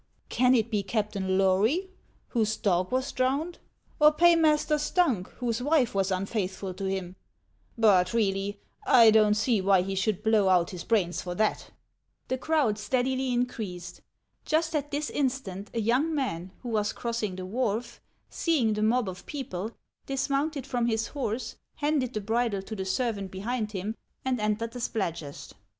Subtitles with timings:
[0.29, 1.91] Can it be Captain Lory,
[2.29, 3.59] whose dog was drowned,
[3.99, 7.15] or Paymaster Stunck, whose wife was unfaithful to him
[7.75, 11.69] 1 But, really, I don't see wrhy he should blow out his brains for that!"
[12.29, 14.01] The crowd steadily increased.
[14.43, 19.07] Just at this instant, a young man who was crossing the wharf, seeing the mob
[19.07, 19.69] of people,
[20.07, 23.95] dismounted from his horse, handed the bridle to the servant behind him,
[24.25, 25.53] and entered the Spladgest.